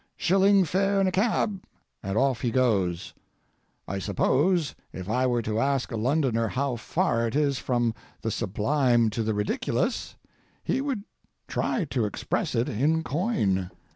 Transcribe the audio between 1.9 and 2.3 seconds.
and